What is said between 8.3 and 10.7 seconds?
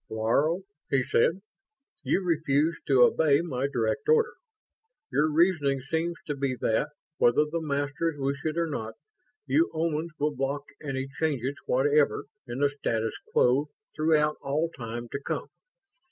it or not, you Omans will block